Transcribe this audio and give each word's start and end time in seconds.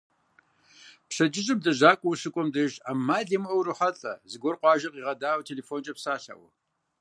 Пщэдджыжьым 1.07 1.59
лэжьакӏуэ 1.63 2.09
ущыкӏуэм 2.11 2.47
деж, 2.53 2.73
ӏэмал 2.83 3.25
имыӏэу 3.35 3.59
урохьэлӏэ 3.61 4.13
зыгуэр 4.29 4.55
къуажэр 4.59 4.93
къигъэдаӏуэу 4.93 5.45
телефонкӏэ 5.49 5.93
псалъэу. 5.97 6.47